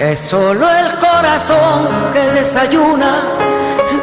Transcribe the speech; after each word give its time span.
es 0.00 0.20
solo 0.20 0.66
el 0.66 0.98
corazón 0.98 2.10
que 2.10 2.20
desayuna, 2.30 3.22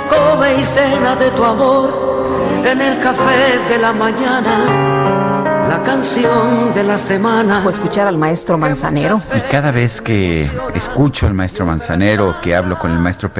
come 0.07 0.55
y 0.55 0.63
cena 0.63 1.15
de 1.15 1.31
tu 1.31 1.43
amor 1.43 2.61
en 2.63 2.79
el 2.79 2.99
café 2.99 3.57
de 3.67 3.79
la 3.79 3.93
mañana. 3.93 5.65
La 5.67 5.81
canción 5.83 6.73
de 6.73 6.83
la 6.83 6.97
semana. 6.97 7.63
O 7.65 7.69
escuchar 7.69 8.07
al 8.07 8.17
maestro 8.17 8.57
Manzanero. 8.57 9.19
Y 9.35 9.39
cada 9.49 9.71
vez 9.71 9.99
que 10.01 10.49
escucho 10.75 11.25
al 11.25 11.33
maestro 11.33 11.65
Manzanero, 11.65 12.35
que 12.41 12.55
hablo 12.55 12.77
con 12.77 12.91
el 12.91 12.99
maestro 12.99 13.31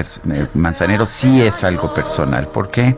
Manzanero, 0.56 1.06
sí 1.06 1.42
es 1.42 1.64
algo 1.64 1.94
personal. 1.94 2.48
¿Por 2.48 2.70
qué? 2.70 2.98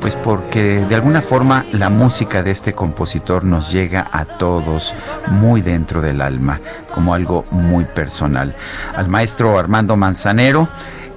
Pues 0.00 0.14
porque 0.14 0.78
de 0.88 0.94
alguna 0.94 1.20
forma 1.20 1.64
la 1.72 1.90
música 1.90 2.42
de 2.42 2.52
este 2.52 2.72
compositor 2.72 3.42
nos 3.44 3.72
llega 3.72 4.06
a 4.12 4.24
todos 4.24 4.94
muy 5.26 5.60
dentro 5.60 6.00
del 6.00 6.20
alma, 6.20 6.60
como 6.94 7.14
algo 7.14 7.44
muy 7.50 7.84
personal. 7.84 8.54
Al 8.94 9.08
maestro 9.08 9.58
Armando 9.58 9.96
Manzanero 9.96 10.68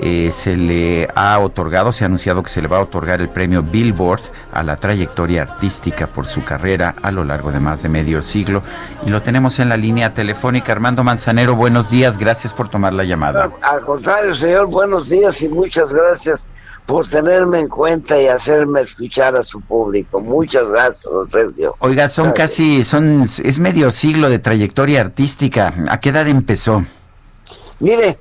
eh, 0.04 0.32
se 0.34 0.58
le 0.58 1.08
ha 1.14 1.38
otorgado, 1.38 1.92
se 1.92 2.04
ha 2.04 2.08
anunciado 2.08 2.42
que 2.42 2.50
se 2.50 2.60
le 2.60 2.68
va 2.68 2.78
a 2.78 2.82
otorgar 2.82 3.22
el 3.22 3.30
premio 3.30 3.62
Billboard 3.62 4.22
a 4.52 4.64
la 4.64 4.78
trayectoria 4.78 5.44
artística 5.44 6.08
por 6.08 6.26
su 6.26 6.44
carrera 6.44 6.96
a 7.04 7.12
lo 7.12 7.24
largo 7.24 7.52
de 7.52 7.60
más 7.60 7.84
de 7.84 7.90
medio 7.90 8.24
siglo. 8.24 8.64
Y 9.06 9.12
lo 9.12 9.22
tenemos 9.22 9.60
en 9.60 9.70
la 9.70 9.78
línea 9.78 10.12
telefónica. 10.16 10.72
Armando 10.72 11.04
Manzanero, 11.04 11.56
buenos 11.56 11.92
días, 11.92 12.18
gracias 12.18 12.52
por 12.52 12.68
tomar 12.68 12.94
la 12.94 13.04
llamada. 13.04 13.52
Al 13.62 13.86
contrario, 13.86 14.34
señor, 14.34 14.66
buenos 14.66 15.10
días 15.10 15.40
y 15.44 15.50
muchas 15.50 15.94
gracias 15.94 16.48
por 16.86 17.08
tenerme 17.08 17.60
en 17.60 17.70
cuenta 17.70 18.22
y 18.22 18.28
hacerme 18.28 18.82
escuchar 18.82 19.36
a 19.36 19.44
su 19.44 19.62
público. 19.62 20.20
Muchas 20.20 20.68
gracias, 20.68 21.04
don 21.04 21.30
Sergio. 21.30 21.76
Oiga, 21.80 22.10
son 22.10 22.32
casi, 22.32 22.84
son, 22.84 23.24
es 23.24 23.60
medio 23.60 23.92
siglo 23.92 24.30
de 24.30 24.40
trayectoria 24.40 25.02
artística. 25.02 25.74
¿A 25.90 26.00
qué 26.00 26.10
edad 26.10 26.28
empezó? 26.28 26.84
Mire, 27.80 28.18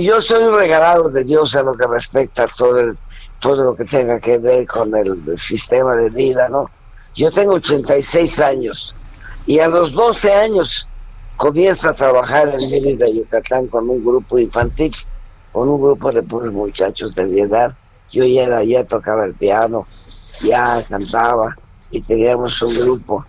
yo 0.00 0.20
soy 0.22 0.44
un 0.44 0.54
regalado 0.54 1.10
de 1.10 1.24
Dios 1.24 1.56
a 1.56 1.62
lo 1.62 1.74
que 1.74 1.86
respecta 1.86 2.44
a 2.44 2.46
todo, 2.46 2.78
el, 2.78 2.96
todo 3.40 3.64
lo 3.64 3.76
que 3.76 3.84
tenga 3.84 4.20
que 4.20 4.38
ver 4.38 4.66
con 4.66 4.94
el, 4.94 5.38
sistema 5.38 5.94
de 5.96 6.10
vida, 6.10 6.48
¿no? 6.48 6.70
Yo 7.14 7.30
tengo 7.30 7.54
86 7.54 8.40
años 8.40 8.94
y 9.46 9.58
a 9.60 9.68
los 9.68 9.92
12 9.92 10.32
años 10.32 10.88
comienzo 11.36 11.88
a 11.88 11.94
trabajar 11.94 12.48
en 12.48 12.70
Mérida, 12.70 13.06
Yucatán, 13.08 13.66
con 13.68 13.88
un 13.88 14.04
grupo 14.04 14.38
infantil, 14.38 14.94
con 15.56 15.70
un 15.70 15.80
grupo 15.80 16.12
de 16.12 16.22
puros 16.22 16.52
muchachos 16.52 17.14
de 17.14 17.24
mi 17.24 17.40
edad. 17.40 17.74
Yo 18.10 18.24
ya, 18.26 18.42
era, 18.42 18.62
ya 18.62 18.84
tocaba 18.84 19.24
el 19.24 19.32
piano, 19.32 19.86
ya 20.42 20.84
cantaba 20.86 21.56
y 21.90 22.02
teníamos 22.02 22.60
un 22.60 22.74
grupo. 22.74 23.24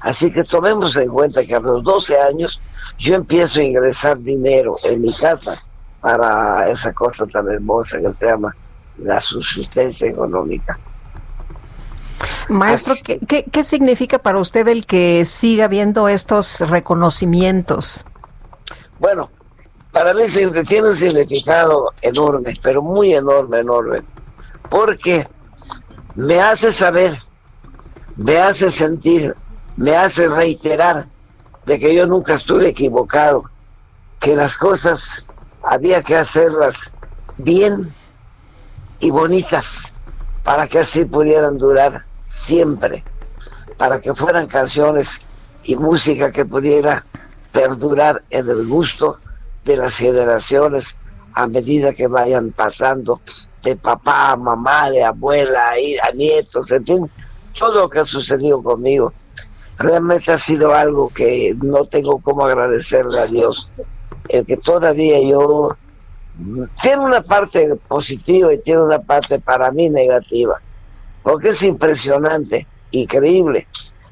Así 0.00 0.30
que 0.30 0.44
tomemos 0.44 0.94
en 0.98 1.08
cuenta 1.08 1.42
que 1.42 1.54
a 1.54 1.60
los 1.60 1.82
12 1.82 2.20
años 2.20 2.60
yo 2.98 3.14
empiezo 3.14 3.60
a 3.60 3.62
ingresar 3.62 4.18
dinero 4.18 4.76
en 4.84 5.00
mi 5.00 5.10
casa 5.10 5.54
para 6.02 6.68
esa 6.68 6.92
cosa 6.92 7.26
tan 7.26 7.48
hermosa 7.48 7.98
que 7.98 8.12
se 8.12 8.26
llama 8.26 8.54
la 8.98 9.18
subsistencia 9.18 10.10
económica. 10.10 10.78
Maestro, 12.50 12.94
¿qué, 13.02 13.44
¿qué, 13.50 13.62
significa 13.62 14.18
para 14.18 14.38
usted 14.38 14.68
el 14.68 14.84
que 14.84 15.24
siga 15.24 15.66
viendo 15.66 16.08
estos 16.08 16.60
reconocimientos? 16.60 18.04
Bueno, 18.98 19.30
para 19.92 20.14
mí 20.14 20.22
tiene 20.66 20.88
un 20.88 20.96
significado 20.96 21.92
enorme, 22.00 22.54
pero 22.62 22.82
muy 22.82 23.14
enorme, 23.14 23.58
enorme, 23.58 24.02
porque 24.68 25.26
me 26.14 26.40
hace 26.40 26.72
saber, 26.72 27.18
me 28.16 28.38
hace 28.38 28.70
sentir, 28.70 29.34
me 29.76 29.96
hace 29.96 30.28
reiterar 30.28 31.04
de 31.66 31.78
que 31.78 31.94
yo 31.94 32.06
nunca 32.06 32.34
estuve 32.34 32.68
equivocado, 32.68 33.44
que 34.20 34.36
las 34.36 34.56
cosas 34.56 35.26
había 35.62 36.02
que 36.02 36.16
hacerlas 36.16 36.92
bien 37.38 37.94
y 39.00 39.10
bonitas 39.10 39.94
para 40.44 40.66
que 40.66 40.78
así 40.78 41.04
pudieran 41.04 41.58
durar 41.58 42.04
siempre, 42.28 43.04
para 43.76 44.00
que 44.00 44.14
fueran 44.14 44.46
canciones 44.46 45.20
y 45.64 45.76
música 45.76 46.30
que 46.30 46.44
pudiera 46.44 47.04
perdurar 47.52 48.22
en 48.30 48.48
el 48.48 48.66
gusto 48.66 49.18
de 49.64 49.76
las 49.76 49.96
generaciones 49.96 50.98
a 51.34 51.46
medida 51.46 51.94
que 51.94 52.06
vayan 52.06 52.50
pasando 52.50 53.20
de 53.62 53.76
papá 53.76 54.32
a 54.32 54.36
mamá, 54.36 54.90
de 54.90 55.04
abuela 55.04 55.72
a 56.02 56.12
nietos, 56.12 56.70
en 56.72 56.86
fin, 56.86 57.10
todo 57.58 57.82
lo 57.82 57.90
que 57.90 58.00
ha 58.00 58.04
sucedido 58.04 58.62
conmigo. 58.62 59.12
Realmente 59.78 60.32
ha 60.32 60.38
sido 60.38 60.74
algo 60.74 61.08
que 61.08 61.54
no 61.62 61.84
tengo 61.84 62.18
cómo 62.18 62.44
agradecerle 62.44 63.18
a 63.18 63.26
Dios 63.26 63.70
el 64.28 64.46
que 64.46 64.56
todavía 64.56 65.20
yo 65.20 65.76
tiene 66.80 67.02
una 67.02 67.22
parte 67.22 67.74
positiva 67.88 68.52
y 68.52 68.58
tiene 68.58 68.82
una 68.82 69.00
parte 69.00 69.40
para 69.40 69.70
mí 69.72 69.88
negativa, 69.88 70.60
porque 71.22 71.50
es 71.50 71.62
impresionante, 71.62 72.66
increíble, 72.92 73.66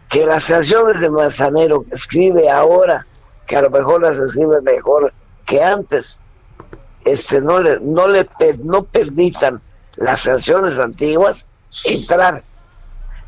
que 0.09 0.27
las 0.27 0.47
canciones 0.47 1.01
de 1.01 1.11
Manzanero 1.11 1.85
que 1.85 1.95
escribe 1.95 2.51
ahora, 2.51 3.07
que 3.47 3.57
a 3.57 3.63
lo 3.63 3.71
mejor 3.71 4.03
las 4.03 4.17
escribe 4.17 4.61
mejor 4.63 5.13
que 5.49 5.63
antes, 5.63 6.21
este 7.05 7.41
no 7.41 7.59
le, 7.61 7.81
no 7.81 8.07
le 8.07 8.29
no 8.63 8.85
permitan 8.85 9.61
las 9.97 10.25
canciones 10.25 10.79
antiguas 10.79 11.47
entrar. 11.87 12.45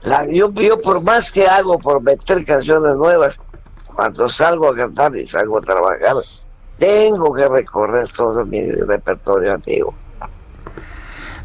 La, 0.02 0.26
yo, 0.26 0.52
yo 0.52 0.80
por 0.80 1.02
más 1.02 1.32
que 1.32 1.46
hago 1.46 1.78
por 1.78 2.02
meter 2.02 2.44
canciones 2.44 2.94
nuevas, 2.96 3.40
cuando 3.94 4.28
salgo 4.28 4.68
a 4.68 4.76
cantar 4.76 5.16
y 5.16 5.26
salgo 5.26 5.58
a 5.58 5.62
trabajar, 5.62 6.16
tengo 6.78 7.32
que 7.32 7.48
recorrer 7.48 8.08
todo 8.12 8.44
mi 8.44 8.70
repertorio 8.70 9.54
antiguo. 9.54 9.94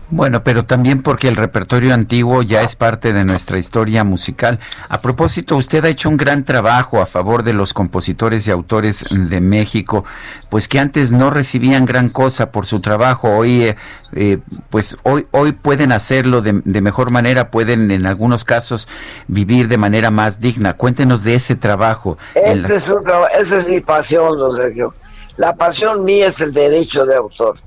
Bueno, 0.10 0.44
pero 0.44 0.66
también 0.66 1.02
porque 1.02 1.28
el 1.28 1.36
repertorio 1.36 1.94
antiguo 1.94 2.44
ya 2.44 2.62
es 2.62 2.76
parte 2.76 3.12
de 3.12 3.26
nuestra 3.26 3.58
historia 3.58 4.04
musical. 4.04 4.60
A 4.90 5.02
propósito, 5.02 5.56
usted 5.56 5.84
ha 5.84 5.90
hecho 5.90 6.10
un 6.10 6.18
gran 6.18 6.44
trabajo 6.44 7.02
a 7.02 7.08
favor 7.08 7.42
de 7.42 7.54
los 7.54 7.74
compositores 7.74 8.48
y 8.48 8.52
autores 8.52 9.30
de 9.30 9.42
México, 9.42 10.06
pues 10.52 10.68
que 10.68 10.80
antes 10.80 11.12
no 11.12 11.32
recibían 11.32 11.86
gran 11.86 12.10
cosa 12.10 12.52
por 12.52 12.68
su 12.68 12.82
trabajo. 12.82 13.30
Hoy, 13.36 13.64
eh, 13.64 13.76
eh, 14.14 14.38
pues 14.70 14.96
hoy, 15.02 15.28
hoy 15.32 15.54
pueden 15.54 15.92
hacerlo 15.92 16.42
de, 16.42 16.54
mejor 16.54 17.12
manera, 17.12 17.50
pueden 17.50 17.90
en 17.90 18.06
algunos 18.06 18.44
casos 18.44 18.88
vivir 19.28 19.68
de 19.68 19.78
manera 19.78 20.12
más 20.12 20.40
digna. 20.40 20.74
Cuéntenos 20.74 21.24
de 21.24 21.34
ese 21.36 21.56
trabajo. 21.56 22.18
Ese 22.36 22.76
es 22.76 22.94
esa 23.40 23.58
es 23.58 23.68
mi 23.68 23.82
pasión, 23.82 24.38
Sergio. 24.56 24.94
La 25.38 25.56
pasión 25.56 26.04
mía 26.04 26.28
es 26.28 26.40
el 26.42 26.54
derecho 26.54 27.06
de 27.06 27.16
autor. 27.16 27.58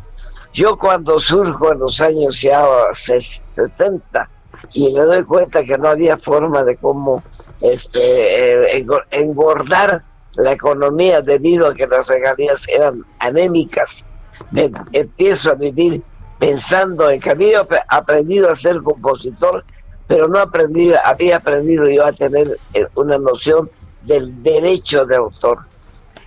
Yo 0.52 0.78
cuando 0.78 1.18
surjo 1.20 1.72
en 1.72 1.78
los 1.80 2.00
años 2.00 2.40
ya 2.40 2.64
60 2.92 4.28
y 4.74 4.92
me 4.92 5.00
doy 5.00 5.24
cuenta 5.24 5.64
que 5.64 5.78
no 5.78 5.88
había 5.88 6.16
forma 6.16 6.64
de 6.64 6.76
cómo 6.76 7.22
este, 7.60 8.78
eh, 8.78 8.86
engordar 9.10 10.02
la 10.34 10.52
economía 10.52 11.20
debido 11.20 11.68
a 11.68 11.74
que 11.74 11.86
las 11.86 12.08
regalías 12.08 12.68
eran 12.68 13.04
anémicas, 13.18 14.04
me 14.50 14.70
empiezo 14.92 15.52
a 15.52 15.54
vivir 15.54 16.02
pensando 16.38 17.10
en 17.10 17.20
que 17.20 17.30
había 17.30 17.66
aprendido 17.88 18.48
a 18.48 18.56
ser 18.56 18.80
compositor, 18.82 19.64
pero 20.06 20.28
no 20.28 20.38
aprendí, 20.38 20.92
había 21.04 21.36
aprendido 21.36 21.88
yo 21.88 22.04
a 22.04 22.12
tener 22.12 22.58
eh, 22.74 22.86
una 22.94 23.18
noción 23.18 23.70
del 24.02 24.42
derecho 24.42 25.04
de 25.04 25.16
autor. 25.16 25.58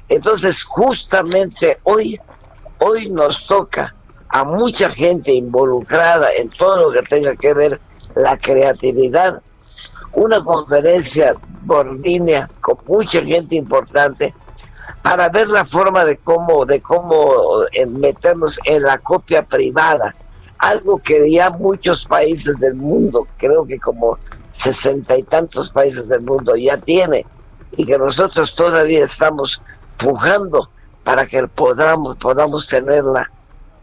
Entonces, 0.09 0.63
justamente 0.63 1.77
hoy, 1.83 2.19
hoy 2.79 3.09
nos 3.09 3.47
toca 3.47 3.95
a 4.31 4.43
mucha 4.43 4.89
gente 4.89 5.33
involucrada 5.33 6.27
en 6.37 6.49
todo 6.49 6.77
lo 6.77 6.91
que 6.91 7.07
tenga 7.07 7.35
que 7.35 7.53
ver 7.53 7.81
la 8.15 8.37
creatividad, 8.37 9.41
una 10.13 10.43
conferencia 10.43 11.35
por 11.67 11.91
línea 11.99 12.49
con 12.61 12.77
mucha 12.87 13.21
gente 13.23 13.55
importante 13.55 14.33
para 15.01 15.29
ver 15.29 15.49
la 15.49 15.65
forma 15.65 16.05
de 16.05 16.17
cómo 16.17 16.65
de 16.65 16.81
cómo 16.81 17.63
eh, 17.71 17.85
meternos 17.85 18.59
en 18.65 18.83
la 18.83 18.97
copia 18.99 19.43
privada, 19.43 20.15
algo 20.57 20.99
que 20.99 21.29
ya 21.31 21.49
muchos 21.49 22.05
países 22.05 22.59
del 22.59 22.75
mundo, 22.75 23.27
creo 23.37 23.65
que 23.65 23.79
como 23.79 24.17
sesenta 24.51 25.17
y 25.17 25.23
tantos 25.23 25.71
países 25.71 26.07
del 26.07 26.21
mundo 26.21 26.55
ya 26.55 26.77
tiene 26.77 27.25
y 27.77 27.85
que 27.85 27.97
nosotros 27.97 28.55
todavía 28.55 29.03
estamos 29.03 29.61
pujando 29.97 30.69
para 31.03 31.25
que 31.25 31.47
podamos, 31.47 32.17
podamos 32.17 32.67
tenerla, 32.67 33.31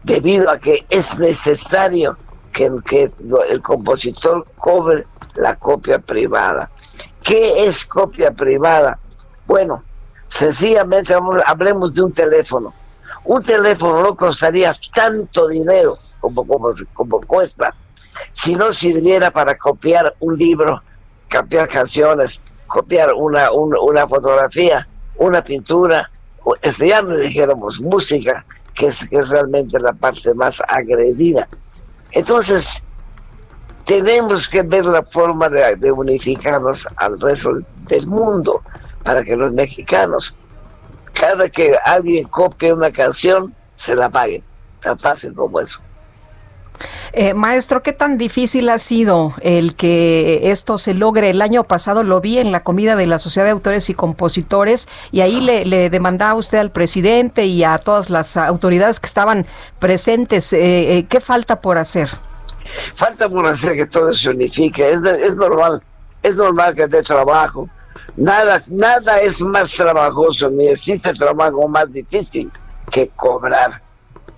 debido 0.03 0.49
a 0.49 0.59
que 0.59 0.85
es 0.89 1.19
necesario 1.19 2.17
que, 2.51 2.71
que 2.85 3.11
el 3.49 3.61
compositor 3.61 4.43
cobre 4.57 5.05
la 5.35 5.55
copia 5.55 5.99
privada. 5.99 6.69
¿Qué 7.23 7.65
es 7.65 7.85
copia 7.85 8.31
privada? 8.31 8.99
Bueno, 9.45 9.83
sencillamente 10.27 11.13
hablemos 11.45 11.93
de 11.93 12.03
un 12.03 12.11
teléfono. 12.11 12.73
Un 13.25 13.43
teléfono 13.43 14.01
no 14.01 14.15
costaría 14.15 14.73
tanto 14.93 15.47
dinero 15.47 15.97
como, 16.19 16.45
como, 16.45 16.71
como 16.93 17.21
cuesta 17.21 17.75
si 18.33 18.55
no 18.55 18.71
sirviera 18.71 19.31
para 19.31 19.57
copiar 19.57 20.15
un 20.19 20.37
libro, 20.37 20.81
copiar 21.31 21.67
canciones, 21.67 22.41
copiar 22.67 23.13
una, 23.13 23.51
una, 23.51 24.07
fotografía, 24.07 24.87
una 25.17 25.43
pintura, 25.43 26.09
ya 26.79 27.01
no 27.01 27.17
dijéramos 27.17 27.81
música, 27.81 28.45
que 28.79 28.87
es, 28.87 29.29
realmente 29.29 29.77
la 29.77 29.91
parte 29.91 30.33
más 30.33 30.61
agredida. 30.69 31.49
Entonces, 32.13 32.81
tenemos 33.85 34.47
que 34.47 34.61
ver 34.61 34.85
la 34.85 35.03
forma 35.03 35.49
de, 35.49 35.91
unificarnos 35.91 36.87
al 36.95 37.19
resto 37.19 37.59
del 37.89 38.07
mundo 38.07 38.61
para 39.03 39.21
que 39.23 39.35
los 39.35 39.51
mexicanos, 39.51 40.37
cada 41.13 41.49
que 41.49 41.75
alguien 41.83 42.25
copie 42.29 42.71
una 42.71 42.91
canción, 42.91 43.53
se 43.75 43.95
la 43.95 44.09
paguen. 44.09 44.43
Tan 44.81 44.97
fácil 44.97 45.33
como 45.35 45.59
eso. 45.59 45.81
Eh, 47.11 47.33
maestro, 47.33 47.81
¿qué 47.81 47.91
tan 47.91 48.17
difícil 48.17 48.69
ha 48.69 48.77
sido 48.77 49.33
el 49.41 49.75
que 49.75 50.51
esto 50.51 50.77
se 50.77 50.93
logre? 50.93 51.31
El 51.31 51.41
año 51.41 51.63
pasado 51.63 52.03
lo 52.03 52.21
vi 52.21 52.37
en 52.37 52.51
la 52.51 52.63
comida 52.63 52.95
de 52.95 53.07
la 53.07 53.17
Sociedad 53.17 53.45
de 53.45 53.51
Autores 53.51 53.89
y 53.89 53.93
Compositores 53.95 54.87
y 55.11 55.21
ahí 55.21 55.41
le, 55.41 55.89
demandaba 55.89 56.35
usted 56.35 56.59
al 56.59 56.71
presidente 56.71 57.45
y 57.45 57.63
a 57.63 57.77
todas 57.79 58.09
las 58.09 58.37
autoridades 58.37 58.99
que 58.99 59.07
estaban 59.07 59.47
presentes. 59.79 60.53
Eh, 60.53 60.97
eh, 60.97 61.05
¿Qué 61.09 61.19
falta 61.19 61.61
por 61.61 61.77
hacer? 61.77 62.09
Falta 62.93 63.27
por 63.27 63.47
hacer 63.47 63.75
que 63.75 63.87
todo 63.87 64.13
se 64.13 64.29
unifique. 64.29 64.87
Es, 64.87 65.01
es 65.03 65.35
normal, 65.35 65.81
es 66.21 66.35
normal 66.35 66.75
que 66.75 66.85
dé 66.87 67.01
trabajo. 67.01 67.67
Nada, 68.15 68.61
nada 68.67 69.19
es 69.19 69.41
más 69.41 69.71
trabajoso, 69.71 70.49
ni 70.49 70.67
existe 70.67 71.13
trabajo 71.13 71.67
más 71.67 71.91
difícil 71.91 72.51
que 72.91 73.09
cobrar 73.15 73.81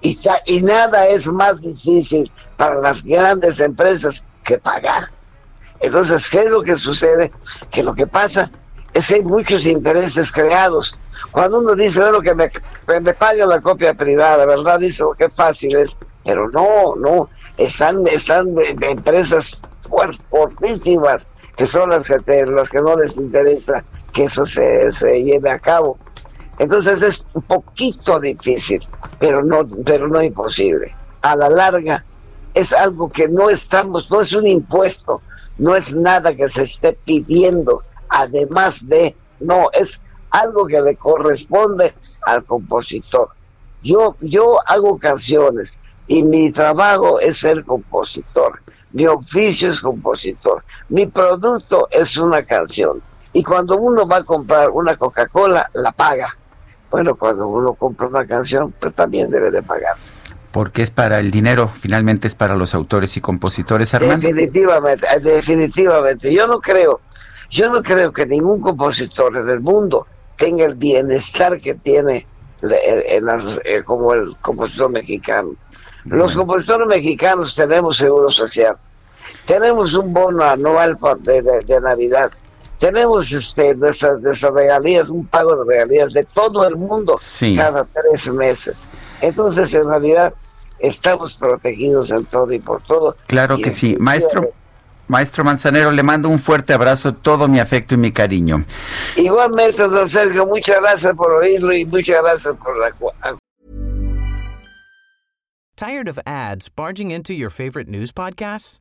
y, 0.02 0.62
nada 0.62 1.08
es 1.08 1.28
más 1.28 1.60
difícil 1.62 2.32
para 2.58 2.76
las 2.82 3.04
grandes 3.04 3.60
empresas 3.60 4.26
que 4.44 4.58
pagar. 4.58 5.10
Entonces, 5.80 6.30
¿qué 6.30 6.42
es 6.42 6.50
lo 6.50 6.64
que 6.64 6.76
sucede? 6.76 7.32
Que 7.70 7.84
lo 7.84 7.94
que 7.94 8.08
pasa 8.08 8.50
es 8.94 9.08
que 9.08 9.16
hay 9.16 9.24
muchos 9.24 9.66
intereses 9.66 10.32
creados. 10.32 10.98
Cuando 11.32 11.60
uno 11.60 11.76
dice, 11.76 12.00
bueno, 12.02 12.22
que 12.22 12.36
me, 12.36 12.52
me 13.02 13.14
pague 13.14 13.46
la 13.46 13.62
copia 13.62 13.94
privada, 13.94 14.46
¿verdad? 14.46 14.80
Dice, 14.80 15.04
lo 15.04 15.14
que 15.14 15.30
fácil 15.30 15.76
es. 15.76 15.98
Pero 16.24 16.50
no, 16.50 16.96
no. 16.96 17.30
Están, 17.58 18.06
están 18.08 18.54
de, 18.56 18.76
empresas 18.82 19.60
fuertísimas 20.30 21.28
que 21.56 21.68
son 21.68 21.90
las 21.90 22.08
que, 22.08 22.46
las 22.46 22.70
que 22.70 22.82
no 22.82 22.96
les 22.96 23.18
interesa 23.18 23.84
que 24.14 24.26
eso 24.26 24.46
se, 24.46 24.92
se 24.92 25.24
lleve 25.24 25.50
a 25.50 25.60
cabo. 25.60 25.98
Entonces 26.60 27.02
es 27.02 27.28
un 27.34 27.42
poquito 27.44 28.20
difícil, 28.20 28.86
pero 29.22 29.44
no, 29.44 29.68
pero 29.86 30.08
no 30.08 30.22
imposible. 30.24 30.96
A 31.22 31.36
la 31.36 31.48
larga 31.48 32.04
es 32.56 32.74
algo 32.74 33.08
que 33.08 33.28
no 33.28 33.52
estamos, 33.52 34.10
no 34.10 34.20
es 34.20 34.34
un 34.34 34.48
impuesto, 34.48 35.22
no 35.60 35.76
es 35.76 35.96
nada 35.96 36.36
que 36.36 36.50
se 36.50 36.64
esté 36.64 36.98
pidiendo, 37.06 37.84
además 38.10 38.88
de, 38.90 39.16
no, 39.40 39.70
es 39.74 40.02
algo 40.32 40.66
que 40.66 40.82
le 40.82 40.96
corresponde 40.96 41.94
al 42.26 42.44
compositor. 42.46 43.30
Yo, 43.84 44.16
yo 44.22 44.58
hago 44.66 44.98
canciones 44.98 45.76
y 46.08 46.24
mi 46.24 46.52
trabajo 46.52 47.20
es 47.20 47.38
ser 47.38 47.64
compositor. 47.64 48.60
Mi 48.92 49.06
oficio 49.06 49.70
es 49.70 49.80
compositor. 49.80 50.64
Mi 50.90 51.06
producto 51.06 51.88
es 51.92 52.18
una 52.18 52.44
canción. 52.44 53.04
Y 53.34 53.44
cuando 53.44 53.78
uno 53.78 54.08
va 54.08 54.18
a 54.18 54.24
comprar 54.24 54.72
una 54.72 54.98
Coca-Cola, 54.98 55.70
la 55.74 55.92
paga. 55.92 56.36
Bueno, 56.92 57.16
cuando 57.16 57.48
uno 57.48 57.74
compra 57.74 58.08
una 58.08 58.28
canción, 58.28 58.74
pues 58.78 58.94
también 58.94 59.32
debe 59.32 59.50
de 59.50 59.64
pagarse. 59.64 60.14
Porque 60.52 60.84
es 60.84 60.92
para 60.92 61.20
el 61.20 61.32
dinero, 61.32 61.70
finalmente 61.70 62.28
es 62.28 62.36
para 62.36 62.56
los 62.56 62.76
autores 62.76 63.16
y 63.16 63.22
compositores, 63.22 63.94
Armando. 63.94 64.28
Definitivamente, 64.28 65.08
eh, 65.16 65.20
definitivamente. 65.22 66.34
Yo 66.34 66.46
no 66.48 66.60
creo, 66.60 67.00
yo 67.50 67.72
no 67.72 67.82
creo 67.82 68.12
que 68.12 68.26
ningún 68.26 68.60
compositor 68.60 69.38
en 69.38 69.48
el 69.48 69.62
mundo 69.62 70.06
tenga 70.38 70.66
el 70.66 70.76
bienestar 70.76 71.58
que 71.58 71.76
tiene 71.76 72.28
como 73.86 74.14
el 74.14 74.36
compositor 74.42 74.92
mexicano. 74.92 75.52
Los 76.04 76.36
compositores 76.36 76.88
mexicanos 76.88 77.56
tenemos 77.56 77.96
seguro 77.96 78.30
social, 78.30 78.76
tenemos 79.46 79.94
un 79.94 80.14
bono 80.14 80.44
anual 80.44 80.98
de 81.22 81.80
Navidad, 81.82 82.32
tenemos 82.82 83.32
este 83.32 83.78
esas 83.88 84.42
regalías, 84.42 85.10
un 85.10 85.26
pago 85.28 85.56
de 85.56 85.72
regalías 85.72 86.14
de 86.14 86.24
todo 86.24 86.68
el 86.68 86.76
mundo 86.76 87.16
cada 87.56 87.86
tres 87.86 88.34
meses. 88.34 88.88
Entonces, 89.22 89.72
en 89.76 89.88
realidad, 89.88 90.34
estamos 90.80 91.38
protegidos 91.38 92.10
en 92.10 92.26
todo 92.26 92.52
y 92.52 92.60
por 92.60 92.82
todo. 92.82 93.16
Claro 93.28 93.56
que 93.58 93.70
sí. 93.70 93.96
Maestro, 94.00 94.50
Maestro 95.08 95.44
Manzanero, 95.44 95.92
le 95.92 96.02
mando 96.02 96.28
un 96.28 96.40
fuerte 96.40 96.74
abrazo, 96.74 97.14
todo 97.14 97.48
mi 97.48 97.60
afecto 97.60 97.94
y 97.94 97.98
mi 97.98 98.12
cariño. 98.12 98.66
Igualmente, 99.16 99.84
don 99.84 100.10
Sergio, 100.10 100.48
muchas 100.48 100.82
gracias 100.82 101.16
por 101.16 101.32
oírlo 101.34 101.72
y 101.74 101.86
muchas 101.86 102.24
gracias 102.24 102.56
por 102.56 102.78
la... 102.80 102.92
Tired 105.76 106.08
of 106.08 106.20
ads 106.26 106.68
barging 106.70 107.12
into 107.12 107.34
your 107.34 107.52
favorite 107.52 107.88
news 107.88 108.12
podcasts? 108.12 108.81